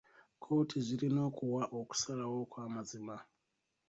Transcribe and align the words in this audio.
Kkooti 0.35 0.77
zirina 0.85 1.19
okuwa 1.29 1.63
okusalawo 1.79 2.35
okw'amazima 2.43 3.15